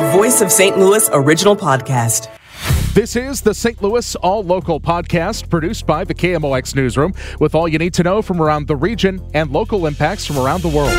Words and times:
Voice 0.00 0.40
of 0.40 0.50
St. 0.50 0.78
Louis 0.78 1.10
original 1.12 1.54
podcast. 1.54 2.28
This 2.94 3.16
is 3.16 3.42
the 3.42 3.52
St. 3.52 3.82
Louis 3.82 4.16
All 4.16 4.42
Local 4.42 4.80
podcast 4.80 5.50
produced 5.50 5.86
by 5.86 6.04
the 6.04 6.14
KMOX 6.14 6.74
Newsroom 6.74 7.12
with 7.38 7.54
all 7.54 7.68
you 7.68 7.78
need 7.78 7.92
to 7.94 8.02
know 8.02 8.22
from 8.22 8.40
around 8.40 8.66
the 8.66 8.76
region 8.76 9.20
and 9.34 9.50
local 9.52 9.86
impacts 9.86 10.24
from 10.24 10.38
around 10.38 10.62
the 10.62 10.68
world. 10.68 10.90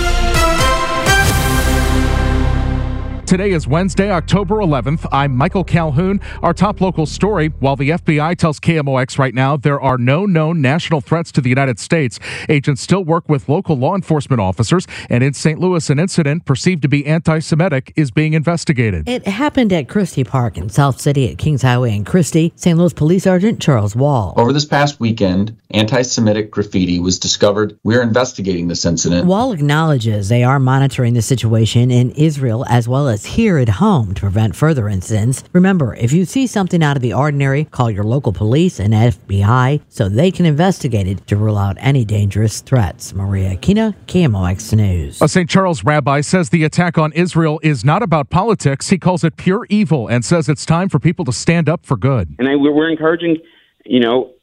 Today 3.32 3.52
is 3.52 3.66
Wednesday, 3.66 4.12
October 4.12 4.56
11th. 4.56 5.08
I'm 5.10 5.38
Michael 5.38 5.64
Calhoun. 5.64 6.20
Our 6.44 6.54
top 6.54 6.82
local 6.82 7.06
story 7.06 7.48
while 7.62 7.78
the 7.78 7.92
FBI 7.92 8.36
tells 8.36 8.60
KMOX 8.60 9.18
right 9.18 9.34
now 9.34 9.56
there 9.56 9.80
are 9.80 9.98
no 9.98 10.26
known 10.26 10.62
national 10.62 11.00
threats 11.00 11.32
to 11.32 11.40
the 11.40 11.48
United 11.48 11.80
States, 11.80 12.20
agents 12.50 12.82
still 12.82 13.06
work 13.06 13.30
with 13.30 13.48
local 13.48 13.78
law 13.78 13.96
enforcement 13.96 14.42
officers. 14.42 14.86
And 15.10 15.24
in 15.24 15.32
St. 15.32 15.62
Louis, 15.62 15.90
an 15.90 15.98
incident 15.98 16.44
perceived 16.44 16.82
to 16.82 16.90
be 16.90 17.06
anti 17.06 17.40
Semitic 17.40 17.94
is 17.96 18.12
being 18.12 18.34
investigated. 18.34 19.08
It 19.08 19.26
happened 19.26 19.72
at 19.72 19.88
Christie 19.88 20.26
Park 20.26 20.58
in 20.58 20.68
South 20.68 21.00
City 21.00 21.32
at 21.32 21.38
Kingshighway 21.38 21.96
and 21.96 22.06
Christie. 22.06 22.52
St. 22.58 22.78
Louis 22.78 22.92
Police 22.92 23.24
Sergeant 23.24 23.62
Charles 23.62 23.96
Wall. 23.96 24.34
Over 24.36 24.52
this 24.52 24.66
past 24.66 25.00
weekend, 25.00 25.58
anti 25.70 26.02
Semitic 26.02 26.52
graffiti 26.52 27.00
was 27.00 27.18
discovered. 27.18 27.80
We're 27.86 28.04
investigating 28.04 28.68
this 28.68 28.84
incident. 28.84 29.26
Wall 29.26 29.54
acknowledges 29.54 30.28
they 30.28 30.44
are 30.44 30.60
monitoring 30.60 31.14
the 31.14 31.22
situation 31.22 31.92
in 31.92 32.12
Israel 32.12 32.66
as 32.68 32.90
well 32.90 33.08
as 33.08 33.21
here 33.26 33.58
at 33.58 33.70
home 33.70 34.14
to 34.14 34.22
prevent 34.22 34.56
further 34.56 34.88
incidents. 34.88 35.44
Remember, 35.54 35.96
if 35.96 36.12
you 36.12 36.26
see 36.26 36.48
something 36.48 36.84
out 36.84 36.96
of 36.96 37.02
the 37.02 37.14
ordinary, 37.14 37.66
call 37.66 37.90
your 37.90 38.04
local 38.04 38.34
police 38.34 38.80
and 38.80 38.94
FBI 38.94 39.82
so 39.90 40.10
they 40.10 40.32
can 40.32 40.46
investigate 40.46 41.08
it 41.08 41.26
to 41.28 41.36
rule 41.36 41.58
out 41.58 41.78
any 41.80 42.06
dangerous 42.06 42.62
threats. 42.62 43.14
Maria 43.14 43.56
Kina, 43.56 43.96
KMOX 44.08 44.76
News. 44.76 45.22
A 45.22 45.28
St. 45.28 45.50
Charles 45.50 45.84
rabbi 45.84 46.22
says 46.22 46.50
the 46.50 46.64
attack 46.64 46.98
on 46.98 47.12
Israel 47.14 47.60
is 47.64 47.86
not 47.86 48.04
about 48.04 48.30
politics. 48.30 48.90
He 48.90 48.98
calls 48.98 49.24
it 49.24 49.38
pure 49.38 49.66
evil 49.70 50.08
and 50.08 50.24
says 50.24 50.50
it's 50.50 50.66
time 50.66 50.90
for 50.90 51.00
people 51.00 51.26
to 51.26 51.34
stand 51.34 51.70
up 51.70 51.86
for 51.86 51.98
good. 51.98 52.36
And 52.40 52.48
I, 52.48 52.56
we're 52.56 52.90
encouraging, 52.90 53.38
you 53.86 54.00
know, 54.00 54.34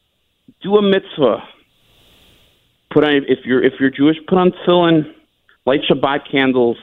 do 0.63 0.77
a 0.77 0.83
mitzvah. 0.83 1.43
Put 2.91 3.05
on 3.05 3.25
if 3.29 3.45
you're 3.45 3.63
if 3.63 3.75
you're 3.79 3.91
Jewish, 3.91 4.17
put 4.27 4.39
on 4.39 4.51
tefillin, 4.51 5.13
light 5.67 5.81
Shabbat 5.89 6.31
candles 6.31 6.79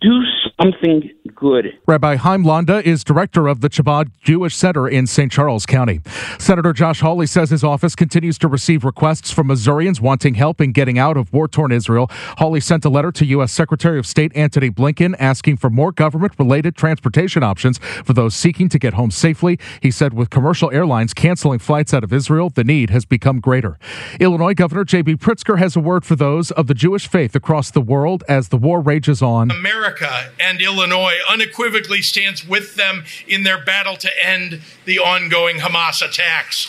do 0.00 0.20
something 0.60 1.10
good. 1.34 1.78
Rabbi 1.86 2.16
Haim 2.16 2.44
Landa 2.44 2.86
is 2.86 3.02
director 3.04 3.48
of 3.48 3.60
the 3.60 3.68
Chabad 3.68 4.10
Jewish 4.22 4.54
Center 4.54 4.88
in 4.88 5.06
St. 5.06 5.30
Charles 5.32 5.66
County. 5.66 6.00
Senator 6.38 6.72
Josh 6.72 7.00
Hawley 7.00 7.26
says 7.26 7.50
his 7.50 7.64
office 7.64 7.94
continues 7.94 8.38
to 8.38 8.48
receive 8.48 8.84
requests 8.84 9.30
from 9.30 9.48
Missourians 9.48 10.00
wanting 10.00 10.34
help 10.34 10.60
in 10.60 10.72
getting 10.72 10.98
out 10.98 11.16
of 11.16 11.32
war 11.32 11.48
torn 11.48 11.72
Israel. 11.72 12.08
Hawley 12.38 12.60
sent 12.60 12.84
a 12.84 12.88
letter 12.88 13.10
to 13.12 13.24
U.S. 13.26 13.52
Secretary 13.52 13.98
of 13.98 14.06
State 14.06 14.32
Antony 14.36 14.70
Blinken 14.70 15.14
asking 15.18 15.56
for 15.56 15.70
more 15.70 15.92
government 15.92 16.32
related 16.38 16.76
transportation 16.76 17.42
options 17.42 17.78
for 17.78 18.12
those 18.12 18.34
seeking 18.34 18.68
to 18.68 18.78
get 18.78 18.94
home 18.94 19.10
safely. 19.10 19.58
He 19.80 19.90
said 19.90 20.14
with 20.14 20.30
commercial 20.30 20.70
airlines 20.70 21.14
canceling 21.14 21.58
flights 21.58 21.92
out 21.94 22.04
of 22.04 22.12
Israel, 22.12 22.50
the 22.50 22.64
need 22.64 22.90
has 22.90 23.04
become 23.04 23.40
greater. 23.40 23.78
Illinois 24.20 24.54
Governor 24.54 24.84
J.B. 24.84 25.16
Pritzker 25.16 25.58
has 25.58 25.76
a 25.76 25.80
word 25.80 26.04
for 26.04 26.16
those 26.16 26.50
of 26.52 26.66
the 26.66 26.74
Jewish 26.74 27.06
faith 27.06 27.34
across 27.34 27.70
the 27.70 27.80
world 27.80 28.22
as 28.28 28.48
the 28.48 28.56
war 28.56 28.80
rages 28.80 29.22
on. 29.22 29.50
America 29.50 29.96
America 29.96 30.30
and 30.40 30.60
Illinois 30.60 31.15
unequivocally 31.28 32.02
stands 32.02 32.46
with 32.46 32.74
them 32.74 33.04
in 33.26 33.42
their 33.42 33.62
battle 33.62 33.96
to 33.96 34.10
end 34.24 34.60
the 34.84 34.98
ongoing 34.98 35.58
Hamas 35.58 36.02
attacks. 36.02 36.68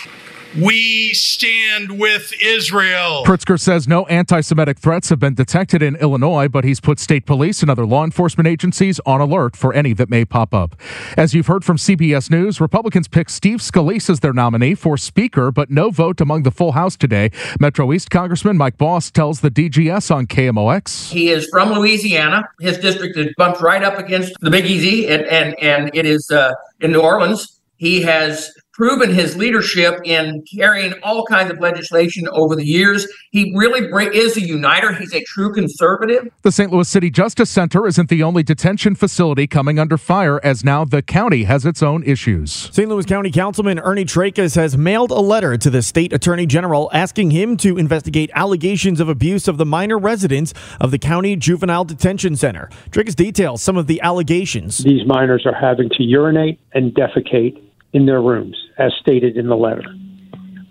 We 0.55 1.13
stand 1.13 1.99
with 1.99 2.33
Israel. 2.41 3.23
Pritzker 3.25 3.59
says 3.59 3.87
no 3.87 4.05
anti 4.05 4.41
Semitic 4.41 4.79
threats 4.79 5.09
have 5.09 5.19
been 5.19 5.33
detected 5.33 5.83
in 5.83 5.95
Illinois, 5.97 6.47
but 6.47 6.63
he's 6.63 6.79
put 6.79 6.99
state 6.99 7.25
police 7.25 7.61
and 7.61 7.69
other 7.69 7.85
law 7.85 8.03
enforcement 8.03 8.47
agencies 8.47 8.99
on 9.05 9.19
alert 9.19 9.55
for 9.55 9.73
any 9.73 9.93
that 9.93 10.09
may 10.09 10.25
pop 10.25 10.53
up. 10.53 10.75
As 11.17 11.33
you've 11.33 11.47
heard 11.47 11.65
from 11.65 11.77
CBS 11.77 12.31
News, 12.31 12.61
Republicans 12.61 13.07
picked 13.07 13.31
Steve 13.31 13.59
Scalise 13.59 14.09
as 14.09 14.21
their 14.21 14.33
nominee 14.33 14.73
for 14.73 14.97
Speaker, 14.97 15.51
but 15.51 15.69
no 15.69 15.89
vote 15.89 16.21
among 16.21 16.43
the 16.43 16.51
full 16.51 16.71
House 16.71 16.95
today. 16.95 17.29
Metro 17.59 17.91
East 17.91 18.09
Congressman 18.09 18.57
Mike 18.57 18.77
Bost 18.77 19.13
tells 19.13 19.41
the 19.41 19.51
DGS 19.51 20.13
on 20.13 20.27
KMOX. 20.27 21.11
He 21.11 21.29
is 21.29 21.47
from 21.51 21.73
Louisiana. 21.73 22.47
His 22.59 22.77
district 22.77 23.17
is 23.17 23.33
bumped 23.37 23.61
right 23.61 23.83
up 23.83 23.99
against 23.99 24.33
the 24.39 24.49
Big 24.49 24.65
Easy, 24.65 25.07
and, 25.07 25.23
and, 25.23 25.55
and 25.61 25.91
it 25.93 26.05
is 26.05 26.29
uh, 26.31 26.53
in 26.79 26.91
New 26.91 27.01
Orleans. 27.01 27.59
He 27.77 28.01
has 28.01 28.51
proven 28.77 29.11
his 29.11 29.35
leadership 29.35 29.99
in 30.05 30.43
carrying 30.55 30.93
all 31.01 31.25
kinds 31.25 31.49
of 31.49 31.59
legislation 31.59 32.27
over 32.31 32.55
the 32.55 32.63
years. 32.63 33.07
He 33.31 33.51
really 33.55 33.81
is 34.15 34.37
a 34.37 34.41
uniter. 34.41 34.93
He's 34.93 35.15
a 35.15 35.23
true 35.23 35.51
conservative. 35.51 36.31
The 36.43 36.51
St. 36.51 36.71
Louis 36.71 36.87
City 36.87 37.09
Justice 37.09 37.49
Center 37.49 37.87
isn't 37.87 38.07
the 38.07 38.21
only 38.21 38.43
detention 38.43 38.93
facility 38.93 39.47
coming 39.47 39.79
under 39.79 39.97
fire, 39.97 40.39
as 40.43 40.63
now 40.63 40.85
the 40.85 41.01
county 41.01 41.45
has 41.45 41.65
its 41.65 41.81
own 41.81 42.03
issues. 42.03 42.69
St. 42.71 42.87
Louis 42.87 43.05
County 43.05 43.31
Councilman 43.31 43.79
Ernie 43.79 44.05
Trakas 44.05 44.55
has 44.55 44.77
mailed 44.77 45.09
a 45.09 45.19
letter 45.19 45.57
to 45.57 45.71
the 45.71 45.81
state 45.81 46.13
attorney 46.13 46.45
general 46.45 46.91
asking 46.93 47.31
him 47.31 47.57
to 47.57 47.79
investigate 47.79 48.29
allegations 48.35 48.99
of 48.99 49.09
abuse 49.09 49.47
of 49.47 49.57
the 49.57 49.65
minor 49.65 49.97
residents 49.97 50.53
of 50.79 50.91
the 50.91 50.99
county 50.99 51.35
juvenile 51.35 51.83
detention 51.83 52.35
center. 52.35 52.69
Trakas 52.91 53.15
details 53.15 53.63
some 53.63 53.75
of 53.75 53.87
the 53.87 53.99
allegations. 54.01 54.77
These 54.77 55.07
minors 55.07 55.47
are 55.47 55.55
having 55.55 55.89
to 55.97 56.03
urinate 56.03 56.59
and 56.73 56.93
defecate 56.93 57.66
in 57.93 58.05
their 58.05 58.21
rooms, 58.21 58.57
as 58.77 58.91
stated 58.99 59.37
in 59.37 59.47
the 59.47 59.55
letter. 59.55 59.83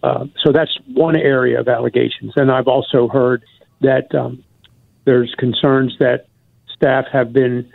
Uh, 0.03 0.27
so 0.45 0.53
that's 0.53 0.71
one 0.95 1.17
area 1.17 1.59
of 1.59 1.69
allegations. 1.69 2.33
And 2.37 2.51
I've 2.51 2.69
also 2.69 3.09
heard 3.09 3.45
that 3.81 4.15
um, 4.15 4.45
there's 5.05 5.35
concerns 5.39 5.97
that 5.99 6.27
staff 6.75 7.07
have 7.13 7.33
been 7.33 7.71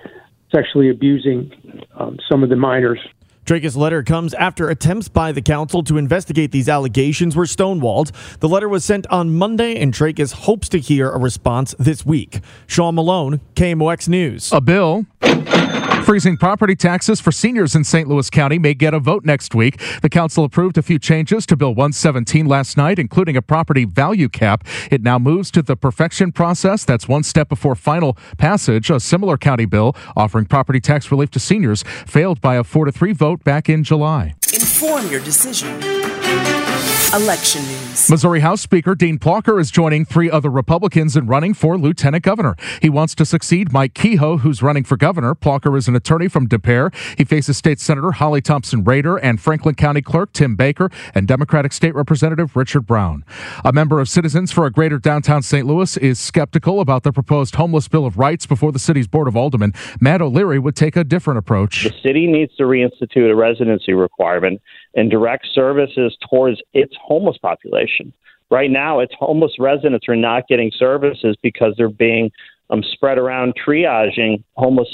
sexually 0.54 0.90
abusing 0.90 1.52
um, 1.96 2.18
some 2.30 2.44
of 2.44 2.50
the 2.50 2.56
minors. 2.56 3.00
Trakas' 3.46 3.76
letter 3.76 4.04
comes 4.04 4.34
after 4.36 4.70
attempts 4.70 5.10
by 5.10 5.32
the 5.32 5.42
council 5.42 5.84
to 5.84 5.98
investigate 5.98 6.52
these 6.52 6.70
allegations 6.70 7.36
were 7.36 7.46
stonewalled. 7.46 8.12
The 8.40 8.48
letter 8.48 8.70
was 8.70 8.86
sent 8.86 9.08
on 9.08 9.36
Monday, 9.36 9.82
and 9.82 9.94
Trakas 9.94 10.32
hopes 10.32 10.70
to 10.70 10.80
hear 10.80 11.10
a 11.10 11.18
response 11.18 11.74
this 11.80 12.06
week. 12.06 12.42
Sean 12.68 12.96
Malone, 12.96 13.42
KMOX 13.56 14.08
News. 14.08 14.52
A 14.54 14.62
bill 14.62 15.06
Freezing 16.12 16.36
property 16.36 16.76
taxes 16.76 17.22
for 17.22 17.32
seniors 17.32 17.74
in 17.74 17.86
St. 17.86 18.06
Louis 18.06 18.30
County 18.30 18.60
may 18.60 18.74
get 18.74 18.94
a 18.94 19.00
vote 19.00 19.24
next 19.24 19.56
week. 19.56 19.80
The 20.02 20.10
council 20.10 20.44
approved 20.44 20.78
a 20.78 20.82
few 20.82 21.00
changes 21.00 21.46
to 21.46 21.56
Bill 21.56 21.74
117 21.74 22.46
last 22.48 22.76
night, 22.76 23.00
including 23.00 23.38
a 23.38 23.42
property 23.42 23.86
value 23.86 24.28
cap. 24.28 24.68
It 24.92 25.02
now 25.02 25.18
moves 25.18 25.50
to 25.52 25.62
the 25.62 25.78
perfection 25.78 26.34
process. 26.34 26.84
That's 26.84 27.08
one 27.08 27.24
step 27.24 27.48
before 27.48 27.76
final 27.76 28.18
passage. 28.38 28.90
A 28.90 29.00
similar 29.00 29.38
county 29.38 29.64
bill 29.64 29.96
offering 30.18 30.48
property 30.48 30.82
tax 30.82 31.10
relief 31.12 31.32
to 31.32 31.40
seniors 31.40 31.82
failed 32.06 32.42
by 32.42 32.56
a 32.56 32.66
4 32.66 32.84
to 32.84 32.92
3 32.92 33.14
vote 33.14 33.46
back 33.46 33.70
in 33.70 33.82
July. 33.82 34.36
Inform 34.54 35.08
your 35.08 35.22
decision. 35.22 35.80
Election 37.14 37.62
news. 37.64 38.10
Missouri 38.10 38.40
House 38.40 38.62
Speaker 38.62 38.96
Dean 38.96 39.20
Plocher 39.20 39.60
is 39.60 39.70
joining 39.70 40.06
three 40.06 40.32
other 40.32 40.50
Republicans 40.50 41.18
in 41.18 41.28
running 41.28 41.54
for 41.54 41.78
lieutenant 41.78 42.24
governor. 42.24 42.56
He 42.82 42.90
wants 42.90 43.16
to 43.16 43.26
succeed 43.26 43.74
Mike 43.74 43.94
Kehoe, 43.94 44.38
who's 44.38 44.64
running 44.64 44.86
for 44.86 44.96
governor. 44.96 45.36
Plocher 45.36 45.78
is 45.78 45.90
an 45.90 45.96
attorney 45.98 46.30
from 46.30 46.48
Des 46.48 46.60
Peres. 46.60 46.94
He 47.18 47.26
faces 47.26 47.58
State 47.58 47.82
Senator 47.82 48.14
Holly 48.14 48.40
Thompson 48.40 48.86
Rehder 48.86 49.20
and 49.22 49.42
Franklin 49.42 49.76
County 49.76 50.02
Clerk 50.02 50.32
Tim 50.32 50.56
Baker 50.56 50.90
and 51.14 51.28
Democratic 51.28 51.74
State 51.74 51.96
Representative 51.96 52.56
Richard 52.56 52.88
Brown. 52.88 53.26
A 53.66 53.74
member 53.74 54.00
of 54.00 54.08
Citizens 54.08 54.54
for 54.54 54.66
a 54.66 54.72
Greater 54.72 54.98
Downtown 54.98 55.42
St. 55.42 55.68
Louis 55.68 55.98
is 55.98 56.18
skeptical 56.18 56.80
about 56.80 57.04
the 57.04 57.12
proposed 57.12 57.56
homeless 57.56 57.90
Bill 57.90 58.06
of 58.06 58.18
Rights 58.18 58.46
before 58.46 58.72
the 58.72 58.80
city's 58.80 59.08
Board 59.08 59.28
of 59.28 59.36
Aldermen. 59.36 59.74
Matt 60.00 60.22
O'Leary 60.22 60.60
would 60.60 60.78
take 60.78 60.96
a 60.96 61.04
different 61.04 61.40
approach. 61.40 61.84
The 61.84 61.94
city 62.02 62.26
needs 62.26 62.56
to 62.56 62.64
reinstitute 62.64 63.30
a 63.30 63.36
residency 63.36 63.92
requirement 63.92 64.62
and 64.96 65.10
direct 65.10 65.48
services 65.54 66.18
towards 66.30 66.62
its 66.74 66.94
homeless 67.02 67.38
population. 67.38 68.14
Right 68.50 68.70
now, 68.70 69.00
its 69.00 69.14
homeless 69.18 69.54
residents 69.60 70.10
are 70.10 70.16
not 70.16 70.48
getting 70.48 70.72
services 70.78 71.38
because 71.42 71.74
they're 71.78 71.90
being 71.90 72.32
um, 72.70 72.84
spread 72.84 73.18
around 73.18 73.54
triaging 73.56 74.44
homeless 74.56 74.90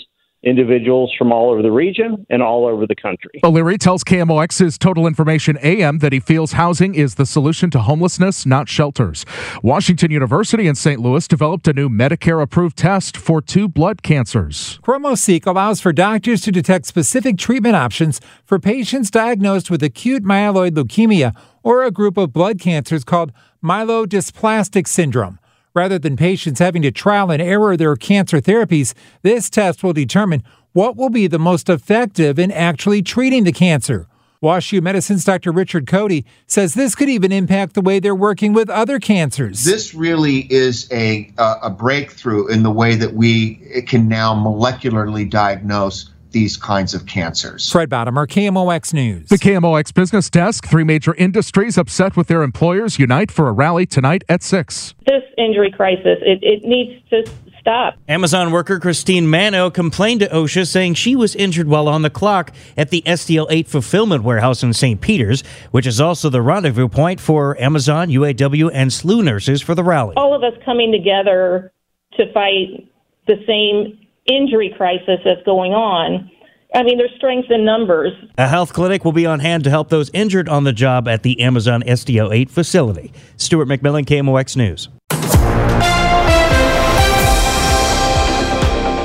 individuals 0.47 1.14
from 1.17 1.32
all 1.32 1.52
over 1.52 1.61
the 1.61 1.72
region 1.72 2.26
and 2.29 2.41
all 2.41 2.66
over 2.66 2.88
the 2.88 2.96
country. 2.96 3.40
O'Leary 3.44 3.78
tells 3.78 4.03
KMOX's 4.03 4.78
Total 4.78 5.05
Information 5.05 5.58
AM 5.61 5.99
that 5.99 6.14
he 6.14 6.20
feels 6.20 6.53
housing 6.53 6.96
is 6.96 7.16
the 7.16 7.26
solution 7.26 7.70
to 7.72 7.79
homelessness, 7.79 8.46
not 8.46 8.70
shelters. 8.70 9.26
Washington 9.61 10.11
University 10.11 10.67
in 10.67 10.76
St. 10.76 10.99
Louis 11.02 11.28
developed 11.28 11.67
a 11.67 11.73
new 11.73 11.90
Medicare 11.90 12.41
approved 12.41 12.78
test 12.78 13.17
for 13.17 13.41
two 13.41 13.67
blood 13.67 14.02
cancers. 14.03 14.79
ChromoSeq 14.84 15.46
allows 15.46 15.82
for 15.82 15.91
doctors 15.91 16.41
to 16.41 16.52
detect 16.52 16.85
specific 16.85 17.38
treatment 17.38 17.76
options 17.76 18.22
for 18.46 18.59
patients 18.59 19.11
diagnosed 19.11 19.70
with 19.70 19.84
acute 19.84 20.23
myeloid 20.23 20.72
leukemia 20.72 21.35
or 21.64 21.84
a 21.84 21.91
group 21.91 22.17
of 22.17 22.32
blood 22.32 22.59
cancers 22.59 23.03
called 23.03 23.34
myelodysplastic 23.64 24.88
syndrome. 24.88 25.40
Rather 25.78 26.00
than 26.00 26.18
patients 26.18 26.58
having 26.58 26.82
to 26.82 26.90
trial 26.90 27.29
and 27.29 27.40
error 27.40 27.78
their 27.78 27.96
cancer 27.96 28.41
therapies, 28.41 28.96
this 29.22 29.47
test 29.47 29.84
will 29.84 29.94
determine 29.94 30.41
what 30.74 30.97
will 30.97 31.12
be 31.12 31.28
the 31.28 31.38
most 31.38 31.70
effective 31.70 32.40
in 32.40 32.52
actually 32.52 33.03
treating 33.03 33.44
the 33.44 33.52
cancer. 33.52 34.08
WashU 34.41 34.82
Medicine's 34.82 35.24
Dr. 35.24 35.52
Richard 35.52 35.85
Cody 35.85 36.26
says 36.47 36.74
this 36.74 36.96
could 36.96 37.09
even 37.09 37.32
impact 37.32 37.76
the 37.76 37.82
way 37.82 38.00
they're 38.00 38.16
working 38.16 38.53
with 38.53 38.72
other 38.72 39.00
cancers. 39.00 39.66
This 39.66 39.94
really 39.94 40.52
is 40.52 40.91
a, 40.91 41.32
uh, 41.38 41.59
a 41.62 41.70
breakthrough 41.70 42.47
in 42.47 42.64
the 42.64 42.72
way 42.72 42.96
that 42.96 43.14
we 43.14 43.84
can 43.85 44.08
now 44.08 44.34
molecularly 44.34 45.30
diagnose 45.30 46.09
these 46.32 46.58
kinds 46.58 46.94
of 46.94 47.06
cancers. 47.06 47.72
Fred 47.72 47.90
Bodimer, 47.90 48.28
KMOX 48.28 48.94
News. 48.94 49.29
The 49.29 49.38
KMOX 49.38 49.94
Business 49.94 50.29
Desk, 50.29 50.66
three 50.66 50.84
major 50.84 51.14
industries 51.16 51.78
upset 51.78 52.16
with 52.16 52.28
their 52.28 52.44
employers 52.44 53.00
unite 53.00 53.32
for 53.32 53.47
a 53.47 53.52
rally 53.52 53.85
tonight 53.85 54.24
at 54.29 54.44
6. 54.44 54.96
This 55.06 55.24
injury 55.38 55.72
crisis, 55.72 56.18
it, 56.22 56.40
it 56.41 56.64
needs 56.64 57.08
to 57.09 57.24
stop. 57.68 57.96
Amazon 58.08 58.52
worker 58.52 58.79
Christine 58.79 59.28
Mano 59.28 59.70
complained 59.70 60.22
to 60.22 60.29
OSHA 60.29 60.68
saying 60.68 60.94
she 60.94 61.16
was 61.16 61.35
injured 61.35 61.68
while 61.68 61.90
on 61.90 62.02
the 62.02 62.09
clock 62.09 62.53
at 62.78 62.90
the 62.90 63.02
STL 63.06 63.47
8 63.50 63.68
fulfillment 63.68 64.23
warehouse 64.23 64.64
in 64.64 64.73
St. 64.73 65.02
Peter's, 65.02 65.44
which 65.72 65.85
is 65.85 66.00
also 66.00 66.30
the 66.30 66.41
rendezvous 66.41 66.88
point 66.88 67.20
for 67.20 67.59
Amazon, 67.62 68.09
UAW, 68.09 68.70
and 68.73 68.90
SLU 68.90 69.23
nurses 69.23 69.62
for 69.62 69.76
the 69.76 69.84
rally. 69.84 70.16
All 70.16 70.34
of 70.34 70.44
us 70.44 70.53
coming 70.64 70.91
together 70.91 71.73
to 72.14 72.32
fight 72.32 72.90
the 73.28 73.35
same 73.46 74.07
injury 74.28 74.74
crisis 74.76 75.20
that's 75.26 75.44
going 75.44 75.74
on. 75.74 76.29
I 76.76 76.84
mean, 76.84 76.97
there's 76.97 77.14
strength 77.16 77.50
in 77.50 77.64
numbers. 77.64 78.12
A 78.38 78.47
health 78.47 78.74
clinic 78.74 79.06
will 79.06 79.14
be 79.14 79.26
on 79.26 79.40
hand 79.40 79.64
to 79.64 79.70
help 79.70 79.90
those 79.90 80.09
injured 80.14 80.50
on 80.50 80.66
the 80.66 80.74
job 80.74 81.08
at 81.08 81.24
the 81.24 81.40
Amazon 81.40 81.82
STL 81.84 82.35
8 82.35 82.52
facility. 82.52 83.14
Stuart 83.38 83.68
McMillan, 83.68 84.06
KMOX 84.06 84.58
News. 84.58 84.90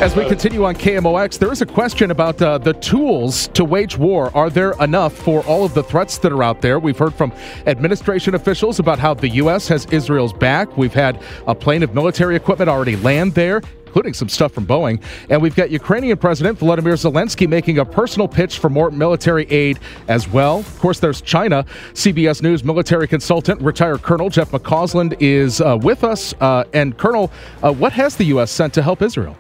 As 0.03 0.17
we 0.17 0.27
continue 0.27 0.65
on 0.65 0.75
KMOX, 0.75 1.39
there 1.39 1.53
is 1.53 1.63
a 1.63 1.67
question 1.67 2.11
about 2.11 2.43
uh, 2.43 2.59
the 2.59 2.73
tools 2.73 3.47
to 3.55 3.65
wage 3.65 3.97
war. 3.97 4.37
Are 4.37 4.51
there 4.51 4.73
enough 4.81 5.13
for 5.13 5.45
all 5.47 5.65
of 5.65 5.75
the 5.75 5.85
threats 5.85 6.19
that 6.19 6.33
are 6.33 6.43
out 6.43 6.61
there? 6.61 6.81
We've 6.81 6.99
heard 6.99 7.15
from 7.15 7.33
administration 7.69 8.35
officials 8.35 8.81
about 8.81 8.99
how 8.99 9.15
the 9.15 9.29
U.S. 9.29 9.69
has 9.69 9.87
Israel's 9.87 10.33
back. 10.33 10.77
We've 10.77 10.93
had 10.93 11.23
a 11.47 11.55
plane 11.55 11.85
of 11.85 11.95
military 11.95 12.35
equipment 12.35 12.69
already 12.69 12.97
land 12.97 13.35
there 13.35 13.63
including 13.93 14.15
some 14.15 14.29
stuff 14.31 14.53
from 14.53 14.67
Boeing. 14.67 15.03
And 15.29 15.43
we've 15.43 15.55
got 15.55 15.71
Ukrainian 15.71 16.17
President 16.17 16.59
Volodymyr 16.59 16.97
Zelensky 16.97 17.47
making 17.47 17.79
a 17.79 17.85
personal 17.85 18.27
pitch 18.27 18.59
for 18.59 18.71
more 18.71 18.91
military 18.91 19.45
aid 19.51 19.79
as 20.09 20.27
well. 20.27 20.61
Of 20.61 20.79
course, 20.79 20.99
there's 20.99 21.21
China. 21.21 21.67
CBS 21.93 22.43
News 22.43 22.65
military 22.65 23.07
consultant, 23.07 23.61
retired 23.61 24.01
Colonel 24.01 24.31
Jeff 24.31 24.51
McCausland 24.51 25.15
is 25.21 25.61
uh, 25.61 25.77
with 25.83 26.05
us. 26.05 26.33
Uh, 26.41 26.65
and, 26.73 26.97
Colonel, 26.97 27.31
uh, 27.63 27.71
what 27.71 27.93
has 27.93 28.17
the 28.17 28.25
U.S. 28.25 28.51
sent 28.51 28.73
to 28.73 28.83
help 28.83 29.03
Israel? 29.03 29.37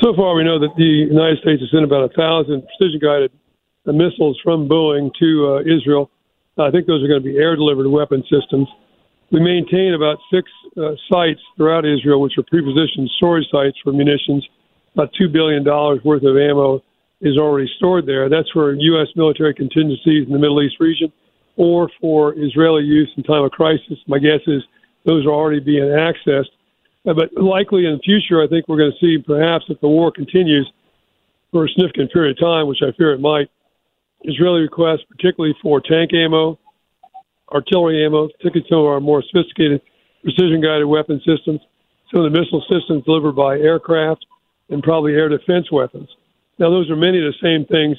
So 0.00 0.14
far, 0.14 0.36
we 0.36 0.44
know 0.44 0.60
that 0.60 0.70
the 0.76 0.84
United 0.84 1.40
States 1.40 1.60
has 1.60 1.70
sent 1.72 1.82
about 1.82 2.04
a 2.04 2.14
thousand 2.14 2.62
precision 2.78 3.00
guided 3.02 3.32
missiles 3.86 4.38
from 4.44 4.68
Boeing 4.68 5.10
to 5.18 5.56
uh, 5.56 5.76
Israel. 5.76 6.08
I 6.56 6.70
think 6.70 6.86
those 6.86 7.02
are 7.02 7.08
going 7.08 7.20
to 7.20 7.28
be 7.28 7.36
air 7.36 7.56
delivered 7.56 7.88
weapon 7.88 8.22
systems. 8.30 8.68
We 9.32 9.40
maintain 9.40 9.94
about 9.94 10.18
six 10.30 10.50
uh, 10.76 10.92
sites 11.10 11.40
throughout 11.56 11.86
Israel, 11.86 12.20
which 12.20 12.34
are 12.36 12.42
prepositioned 12.42 13.08
storage 13.16 13.46
sites 13.50 13.78
for 13.82 13.92
munitions. 13.92 14.46
About 14.94 15.10
$2 15.20 15.32
billion 15.32 15.64
worth 15.64 16.22
of 16.22 16.36
ammo 16.36 16.82
is 17.22 17.38
already 17.38 17.70
stored 17.78 18.04
there. 18.04 18.28
That's 18.28 18.50
for 18.50 18.74
U.S. 18.74 19.08
military 19.16 19.54
contingencies 19.54 20.26
in 20.26 20.32
the 20.32 20.38
Middle 20.38 20.62
East 20.62 20.76
region 20.80 21.10
or 21.56 21.90
for 21.98 22.34
Israeli 22.36 22.82
use 22.82 23.10
in 23.16 23.22
time 23.22 23.42
of 23.42 23.50
crisis. 23.52 23.98
My 24.06 24.18
guess 24.18 24.40
is 24.46 24.62
those 25.06 25.24
are 25.24 25.30
already 25.30 25.60
being 25.60 25.84
accessed. 25.84 26.52
Uh, 27.06 27.14
but 27.14 27.32
likely 27.34 27.86
in 27.86 27.92
the 27.92 28.02
future, 28.04 28.42
I 28.42 28.48
think 28.48 28.68
we're 28.68 28.78
going 28.78 28.92
to 28.92 29.06
see 29.06 29.22
perhaps 29.22 29.64
if 29.68 29.80
the 29.80 29.88
war 29.88 30.12
continues 30.12 30.70
for 31.50 31.64
a 31.64 31.68
significant 31.70 32.12
period 32.12 32.36
of 32.36 32.40
time, 32.40 32.66
which 32.66 32.78
I 32.82 32.92
fear 32.96 33.12
it 33.12 33.20
might, 33.20 33.48
Israeli 34.24 34.60
requests, 34.60 35.04
particularly 35.08 35.54
for 35.62 35.80
tank 35.80 36.12
ammo, 36.14 36.58
artillery 37.50 38.04
ammo, 38.04 38.28
particularly 38.28 38.66
some 38.68 38.78
of 38.78 38.86
our 38.86 39.00
more 39.00 39.22
sophisticated 39.22 39.80
precision 40.22 40.60
guided 40.60 40.86
weapon 40.86 41.20
systems, 41.26 41.60
some 42.12 42.24
of 42.24 42.32
the 42.32 42.38
missile 42.38 42.62
systems 42.70 43.04
delivered 43.04 43.32
by 43.32 43.58
aircraft, 43.58 44.24
and 44.70 44.82
probably 44.82 45.14
air 45.14 45.28
defense 45.28 45.70
weapons. 45.70 46.08
Now, 46.58 46.70
those 46.70 46.90
are 46.90 46.96
many 46.96 47.18
of 47.18 47.32
the 47.32 47.38
same 47.42 47.66
things 47.66 47.96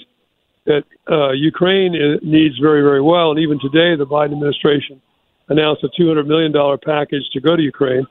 that 0.65 0.83
uh, 1.11 1.31
Ukraine 1.31 1.91
needs 2.23 2.57
very, 2.59 2.81
very 2.81 3.01
well. 3.01 3.31
And 3.31 3.39
even 3.39 3.59
today, 3.59 3.95
the 3.95 4.05
Biden 4.05 4.33
administration 4.33 5.01
announced 5.49 5.83
a 5.83 5.89
$200 6.01 6.25
million 6.25 6.53
package 6.85 7.23
to 7.33 7.41
go 7.41 7.55
to 7.55 7.61
Ukraine 7.61 8.07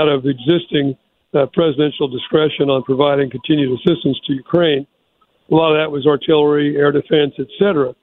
out 0.00 0.08
of 0.08 0.26
existing 0.26 0.96
uh, 1.34 1.46
presidential 1.52 2.08
discretion 2.08 2.68
on 2.68 2.82
providing 2.82 3.30
continued 3.30 3.78
assistance 3.78 4.18
to 4.26 4.34
Ukraine. 4.34 4.86
A 5.50 5.54
lot 5.54 5.72
of 5.72 5.78
that 5.78 5.90
was 5.90 6.06
artillery, 6.06 6.76
air 6.76 6.92
defense, 6.92 7.34
et 7.38 7.48
cetera. 7.58 7.94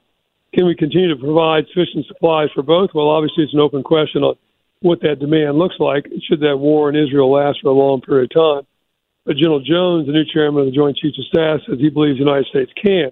Can 0.54 0.66
we 0.66 0.76
continue 0.76 1.10
to 1.10 1.20
provide 1.20 1.66
sufficient 1.68 2.08
supplies 2.08 2.50
for 2.54 2.64
both? 2.64 2.90
Well, 2.94 3.10
obviously, 3.10 3.44
it's 3.44 3.54
an 3.54 3.60
open 3.60 3.84
question 3.84 4.24
on 4.24 4.36
what 4.82 5.02
that 5.02 5.20
demand 5.20 5.58
looks 5.58 5.76
like. 5.80 6.06
Should 6.28 6.40
that 6.42 6.58
war 6.58 6.90
in 6.90 6.96
Israel 6.96 7.32
last 7.32 7.60
for 7.62 7.70
a 7.70 7.74
long 7.74 8.02
period 8.02 8.32
of 8.32 8.42
time? 8.42 8.68
But 9.26 9.38
General 9.38 9.60
Jones, 9.60 10.08
the 10.08 10.14
new 10.14 10.26
chairman 10.26 10.62
of 10.62 10.66
the 10.68 10.76
Joint 10.76 10.98
Chiefs 10.98 11.20
of 11.20 11.26
Staff, 11.26 11.60
says 11.68 11.78
he 11.80 11.90
believes 11.90 12.18
the 12.18 12.26
United 12.26 12.48
States 12.48 12.72
can. 12.82 13.12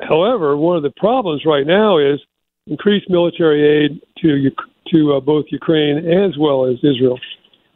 However, 0.00 0.56
one 0.56 0.76
of 0.76 0.82
the 0.82 0.90
problems 0.96 1.42
right 1.44 1.66
now 1.66 1.98
is 1.98 2.20
increased 2.66 3.10
military 3.10 3.84
aid 3.84 4.00
to 4.22 4.50
to 4.92 5.14
uh, 5.14 5.20
both 5.20 5.44
Ukraine 5.50 5.98
as 5.98 6.36
well 6.38 6.64
as 6.64 6.76
Israel 6.78 7.18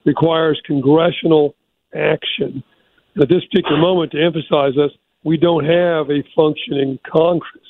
requires 0.06 0.60
congressional 0.66 1.54
action. 1.94 2.62
At 3.20 3.28
this 3.28 3.44
particular 3.50 3.76
moment, 3.76 4.12
to 4.12 4.24
emphasize 4.24 4.72
this, 4.74 4.92
we 5.22 5.36
don't 5.36 5.64
have 5.64 6.10
a 6.10 6.24
functioning 6.34 6.98
Congress 7.06 7.62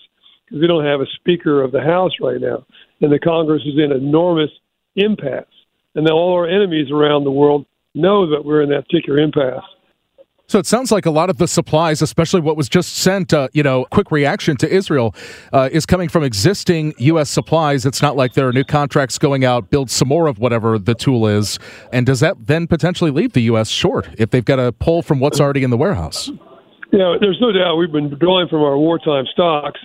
because 0.52 0.60
we 0.60 0.68
don't 0.68 0.84
have 0.84 1.00
a 1.00 1.06
Speaker 1.16 1.62
of 1.62 1.72
the 1.72 1.80
House 1.80 2.12
right 2.20 2.40
now, 2.40 2.66
and 3.00 3.10
the 3.10 3.18
Congress 3.18 3.62
is 3.64 3.78
in 3.78 3.90
enormous 3.90 4.50
impasse. 4.96 5.46
And 5.94 6.06
then 6.06 6.12
all 6.12 6.34
our 6.34 6.46
enemies 6.46 6.90
around 6.90 7.24
the 7.24 7.30
world 7.30 7.64
know 7.94 8.28
that 8.30 8.44
we're 8.44 8.62
in 8.62 8.68
that 8.68 8.86
particular 8.86 9.18
impasse. 9.18 9.64
So 10.48 10.58
it 10.58 10.66
sounds 10.66 10.92
like 10.92 11.06
a 11.06 11.10
lot 11.10 11.30
of 11.30 11.38
the 11.38 11.48
supplies, 11.48 12.02
especially 12.02 12.42
what 12.42 12.58
was 12.58 12.68
just 12.68 12.96
sent, 12.96 13.32
uh, 13.32 13.48
you 13.54 13.62
know, 13.62 13.86
quick 13.86 14.10
reaction 14.10 14.58
to 14.58 14.68
Israel, 14.68 15.14
uh, 15.54 15.70
is 15.72 15.86
coming 15.86 16.10
from 16.10 16.22
existing 16.22 16.92
U.S. 16.98 17.30
supplies. 17.30 17.86
It's 17.86 18.02
not 18.02 18.16
like 18.16 18.34
there 18.34 18.46
are 18.46 18.52
new 18.52 18.64
contracts 18.64 19.16
going 19.16 19.46
out, 19.46 19.70
build 19.70 19.90
some 19.90 20.08
more 20.08 20.26
of 20.26 20.38
whatever 20.38 20.78
the 20.78 20.94
tool 20.94 21.26
is. 21.26 21.58
And 21.90 22.04
does 22.04 22.20
that 22.20 22.48
then 22.48 22.66
potentially 22.66 23.10
leave 23.10 23.32
the 23.32 23.40
U.S. 23.42 23.70
short 23.70 24.10
if 24.18 24.28
they've 24.28 24.44
got 24.44 24.56
to 24.56 24.72
pull 24.72 25.00
from 25.00 25.20
what's 25.20 25.40
already 25.40 25.64
in 25.64 25.70
the 25.70 25.78
warehouse? 25.78 26.30
Yeah, 26.92 27.16
there's 27.18 27.40
no 27.40 27.52
doubt 27.52 27.76
we've 27.76 27.90
been 27.90 28.10
drawing 28.18 28.48
from 28.48 28.60
our 28.60 28.76
wartime 28.76 29.24
stocks. 29.32 29.80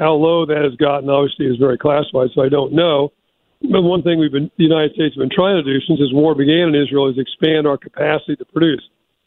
How 0.00 0.16
low 0.16 0.46
that 0.46 0.64
has 0.64 0.74
gotten, 0.80 1.12
obviously, 1.12 1.44
is 1.44 1.60
very 1.60 1.76
classified, 1.76 2.32
so 2.34 2.40
I 2.40 2.48
don't 2.48 2.72
know. 2.72 3.12
But 3.60 3.84
one 3.84 4.00
thing 4.00 4.18
we've 4.18 4.32
been, 4.32 4.50
the 4.56 4.64
United 4.64 4.96
States 4.96 5.14
have 5.14 5.20
been 5.20 5.36
trying 5.36 5.60
to 5.60 5.62
do 5.62 5.76
since 5.84 6.00
this 6.00 6.08
war 6.16 6.34
began 6.34 6.72
in 6.72 6.74
Israel 6.74 7.12
is 7.12 7.20
expand 7.20 7.68
our 7.68 7.76
capacity 7.76 8.34
to 8.36 8.44
produce. 8.46 8.80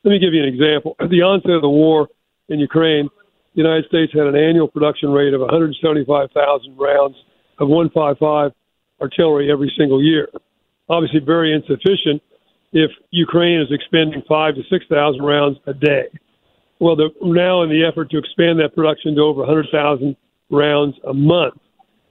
Let 0.03 0.11
me 0.11 0.19
give 0.19 0.33
you 0.33 0.41
an 0.41 0.49
example. 0.49 0.95
At 0.99 1.13
the 1.13 1.21
onset 1.21 1.51
of 1.51 1.61
the 1.61 1.69
war 1.69 2.09
in 2.49 2.57
Ukraine, 2.57 3.07
the 3.53 3.61
United 3.61 3.85
States 3.85 4.11
had 4.17 4.25
an 4.25 4.35
annual 4.35 4.67
production 4.67 5.13
rate 5.13 5.37
of 5.37 5.41
175,000 5.41 6.33
rounds 6.75 7.15
of 7.59 7.69
155 7.69 8.51
artillery 8.99 9.51
every 9.51 9.71
single 9.77 10.01
year. 10.01 10.27
Obviously, 10.89 11.19
very 11.19 11.53
insufficient 11.53 12.17
if 12.73 12.89
Ukraine 13.11 13.61
is 13.61 13.69
expending 13.69 14.23
five 14.27 14.55
to 14.55 14.63
6,000 14.67 15.21
rounds 15.21 15.59
a 15.67 15.73
day. 15.75 16.09
Well, 16.79 16.95
the, 16.95 17.13
now 17.21 17.61
in 17.61 17.69
the 17.69 17.85
effort 17.85 18.09
to 18.09 18.17
expand 18.17 18.59
that 18.59 18.73
production 18.73 19.13
to 19.15 19.21
over 19.21 19.41
100,000 19.41 20.17
rounds 20.53 20.95
a 21.07 21.13
month, 21.13 21.55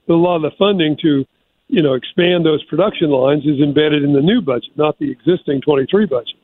But 0.07 0.15
a 0.15 0.17
lot 0.17 0.37
of 0.37 0.43
the 0.43 0.51
funding 0.59 0.97
to 1.03 1.25
you 1.69 1.83
know 1.83 1.95
expand 1.95 2.45
those 2.45 2.63
production 2.65 3.11
lines 3.11 3.45
is 3.47 3.61
embedded 3.61 4.03
in 4.03 4.13
the 4.13 4.21
new 4.21 4.43
budget, 4.43 4.77
not 4.77 4.99
the 4.99 5.11
existing 5.11 5.63
23 5.63 6.07
budget. 6.07 6.37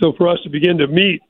So 0.00 0.12
for 0.16 0.28
us 0.28 0.38
to 0.44 0.48
begin 0.48 0.78
to 0.78 0.86
meet 0.86 1.20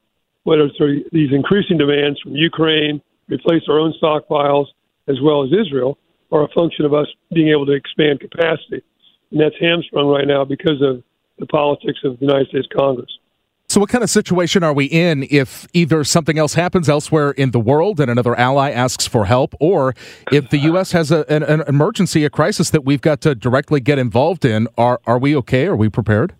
what 0.44 0.58
are 0.58 0.68
these 1.10 1.32
increasing 1.32 1.78
demands 1.78 2.20
from 2.20 2.36
Ukraine, 2.36 3.00
replace 3.28 3.62
our 3.68 3.78
own 3.78 3.94
stockpiles 4.00 4.66
as 5.08 5.16
well 5.22 5.42
as 5.42 5.50
Israel, 5.52 5.98
are 6.30 6.44
a 6.44 6.48
function 6.48 6.84
of 6.84 6.92
us 6.94 7.06
being 7.32 7.48
able 7.48 7.66
to 7.66 7.72
expand 7.72 8.20
capacity. 8.20 8.82
And 9.30 9.40
that's 9.40 9.54
hamstrung 9.58 10.08
right 10.08 10.26
now 10.26 10.44
because 10.44 10.80
of 10.82 11.02
the 11.38 11.46
politics 11.46 11.98
of 12.04 12.18
the 12.18 12.26
United 12.26 12.48
States 12.48 12.68
Congress. 12.76 13.10
So, 13.74 13.80
what 13.80 13.90
kind 13.90 14.04
of 14.04 14.10
situation 14.10 14.62
are 14.62 14.72
we 14.72 14.84
in 14.84 15.26
if 15.32 15.66
either 15.72 16.04
something 16.04 16.38
else 16.38 16.54
happens 16.54 16.88
elsewhere 16.88 17.32
in 17.32 17.50
the 17.50 17.58
world 17.58 17.98
and 17.98 18.08
another 18.08 18.38
ally 18.38 18.70
asks 18.70 19.04
for 19.04 19.24
help, 19.24 19.52
or 19.58 19.96
if 20.30 20.50
the 20.50 20.58
U.S. 20.58 20.92
has 20.92 21.10
a, 21.10 21.28
an, 21.28 21.42
an, 21.42 21.64
emergency, 21.66 22.24
a 22.24 22.30
crisis 22.30 22.70
that 22.70 22.84
we've 22.84 23.00
got 23.00 23.20
to 23.22 23.34
directly 23.34 23.80
get 23.80 23.98
involved 23.98 24.44
in? 24.44 24.68
Are 24.78 25.00
are 25.08 25.18
we 25.18 25.34
okay? 25.38 25.66
Are 25.66 25.74
we 25.74 25.88
prepared? 25.88 26.36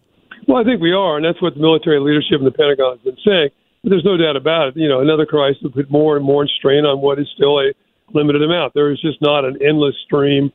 Well, 0.47 0.59
I 0.59 0.63
think 0.63 0.81
we 0.81 0.93
are, 0.93 1.17
and 1.17 1.27
that's 1.27 1.43
what 1.43 1.55
the 1.55 1.61
military 1.61 1.99
leadership 1.99 2.39
in 2.39 2.45
the 2.45 2.53
Pentagon 2.53 2.99
has 2.99 3.03
been 3.03 3.19
saying. 3.27 3.49
But 3.83 3.91
there's 3.91 4.05
no 4.05 4.17
doubt 4.17 4.37
about 4.37 4.69
it. 4.69 4.77
You 4.77 4.89
know, 4.89 5.01
another 5.01 5.27
crisis 5.27 5.61
would 5.65 5.75
put 5.75 5.91
more 5.91 6.17
and 6.17 6.25
more 6.25 6.47
strain 6.47 6.87
on 6.87 7.01
what 7.01 7.19
is 7.19 7.27
still 7.35 7.59
a 7.59 7.75
limited 8.13 8.45
amount. 8.45 8.75
There 8.75 8.93
is 8.93 9.01
just 9.01 9.21
not 9.21 9.45
an 9.45 9.59
endless 9.61 9.97
stream 10.07 10.53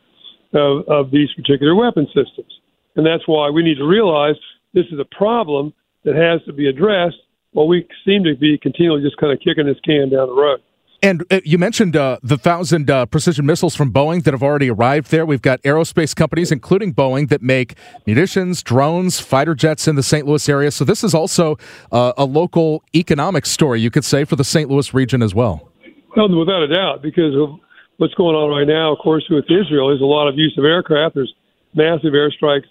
of, 0.53 0.88
of 0.88 1.12
these 1.12 1.27
particular 1.36 1.75
weapon 1.75 2.07
systems. 2.15 2.55
And 2.95 3.05
that's 3.05 3.27
why 3.27 3.50
we 3.50 3.63
need 3.63 3.79
to 3.79 3.86
realize 3.86 4.36
this 4.74 4.86
is 4.93 5.00
a 5.00 5.05
problem 5.13 5.74
that 6.03 6.15
has 6.15 6.43
to 6.45 6.53
be 6.53 6.67
addressed 6.67 7.17
while 7.51 7.67
we 7.67 7.87
seem 8.05 8.23
to 8.23 8.35
be 8.35 8.57
continually 8.57 9.01
just 9.01 9.17
kind 9.17 9.33
of 9.33 9.39
kicking 9.39 9.65
this 9.65 9.79
can 9.83 10.09
down 10.09 10.27
the 10.27 10.33
road. 10.33 10.61
And 11.01 11.23
uh, 11.31 11.39
you 11.45 11.57
mentioned 11.57 11.95
uh, 11.95 12.17
the 12.21 12.37
thousand 12.37 12.89
uh, 12.89 13.05
precision 13.05 13.45
missiles 13.45 13.73
from 13.73 13.91
Boeing 13.91 14.23
that 14.25 14.33
have 14.33 14.43
already 14.43 14.69
arrived 14.69 15.11
there. 15.11 15.25
We've 15.25 15.41
got 15.41 15.61
aerospace 15.61 16.13
companies, 16.13 16.51
including 16.51 16.93
Boeing, 16.93 17.29
that 17.29 17.41
make 17.41 17.75
munitions, 18.05 18.61
drones, 18.61 19.19
fighter 19.19 19.55
jets 19.55 19.87
in 19.87 19.95
the 19.95 20.03
St. 20.03 20.27
Louis 20.27 20.49
area. 20.49 20.71
So 20.71 20.83
this 20.83 21.03
is 21.03 21.13
also 21.13 21.57
uh, 21.93 22.11
a 22.17 22.25
local 22.25 22.83
economic 22.93 23.45
story, 23.45 23.79
you 23.79 23.89
could 23.89 24.03
say, 24.03 24.25
for 24.25 24.35
the 24.35 24.43
St. 24.43 24.69
Louis 24.69 24.93
region 24.93 25.23
as 25.23 25.33
well. 25.33 25.71
Um, 26.17 26.37
without 26.37 26.63
a 26.63 26.67
doubt, 26.67 27.01
because 27.01 27.33
of 27.33 27.59
what's 27.97 28.13
going 28.15 28.35
on 28.35 28.49
right 28.49 28.67
now, 28.67 28.91
of 28.91 28.99
course, 28.99 29.23
with 29.29 29.45
Israel, 29.45 29.95
is 29.95 30.01
a 30.01 30.05
lot 30.05 30.27
of 30.27 30.37
use 30.37 30.53
of 30.57 30.65
aircraft. 30.65 31.15
There's 31.15 31.33
massive 31.75 32.11
airstrikes, 32.11 32.67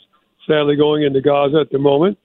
sadly, 0.46 0.76
going 0.76 1.02
into 1.02 1.22
Gaza 1.22 1.60
at 1.60 1.70
the 1.70 1.78
moment. 1.78 2.18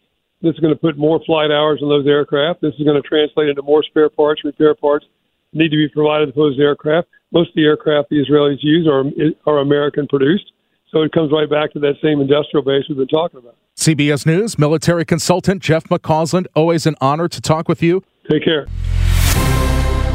This 0.43 0.53
is 0.53 0.59
going 0.59 0.73
to 0.73 0.79
put 0.79 0.97
more 0.97 1.19
flight 1.25 1.49
hours 1.49 1.79
on 1.81 1.89
those 1.89 2.05
aircraft. 2.05 2.61
This 2.61 2.75
is 2.75 2.83
going 2.85 3.01
to 3.01 3.07
translate 3.07 3.49
into 3.49 3.63
more 3.63 3.81
spare 3.81 4.09
parts, 4.09 4.43
repair 4.43 4.75
parts 4.75 5.05
need 5.53 5.69
to 5.69 5.77
be 5.77 5.87
provided 5.89 6.27
to 6.27 6.31
those 6.35 6.59
aircraft. 6.59 7.07
Most 7.31 7.49
of 7.49 7.55
the 7.55 7.63
aircraft 7.63 8.09
the 8.09 8.17
Israelis 8.17 8.57
use 8.61 8.87
are 8.87 9.03
are 9.49 9.59
American 9.59 10.07
produced. 10.07 10.51
So 10.91 11.01
it 11.01 11.11
comes 11.11 11.31
right 11.31 11.49
back 11.49 11.71
to 11.73 11.79
that 11.79 11.95
same 12.03 12.21
industrial 12.21 12.63
base 12.63 12.83
we've 12.87 12.97
been 12.97 13.07
talking 13.07 13.39
about. 13.39 13.55
CBS 13.75 14.25
News 14.25 14.59
military 14.59 15.05
consultant 15.05 15.61
Jeff 15.61 15.85
McCausland, 15.85 16.45
always 16.55 16.85
an 16.85 16.95
honor 17.01 17.27
to 17.27 17.41
talk 17.41 17.67
with 17.67 17.81
you. 17.81 18.03
Take 18.29 18.43
care. 18.43 18.67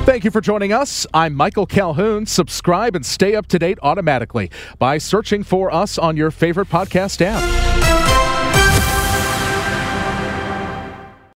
Thank 0.04 0.24
you 0.24 0.30
for 0.30 0.40
joining 0.40 0.72
us. 0.72 1.06
I'm 1.12 1.34
Michael 1.34 1.66
Calhoun. 1.66 2.24
Subscribe 2.24 2.96
and 2.96 3.04
stay 3.04 3.34
up 3.34 3.46
to 3.48 3.58
date 3.58 3.78
automatically 3.82 4.50
by 4.78 4.98
searching 4.98 5.42
for 5.42 5.72
us 5.72 5.98
on 5.98 6.16
your 6.16 6.30
favorite 6.30 6.68
podcast 6.68 7.20
app. 7.20 7.67